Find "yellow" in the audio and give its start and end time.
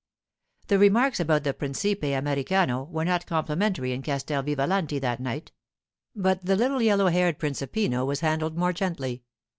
6.81-7.09